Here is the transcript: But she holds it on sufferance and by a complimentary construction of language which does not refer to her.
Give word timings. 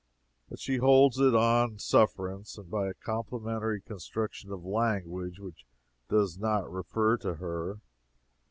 But 0.49 0.57
she 0.57 0.77
holds 0.77 1.19
it 1.19 1.35
on 1.35 1.77
sufferance 1.77 2.57
and 2.57 2.71
by 2.71 2.87
a 2.87 2.95
complimentary 2.95 3.79
construction 3.81 4.51
of 4.51 4.65
language 4.65 5.37
which 5.39 5.63
does 6.09 6.39
not 6.39 6.73
refer 6.73 7.17
to 7.17 7.35
her. 7.35 7.81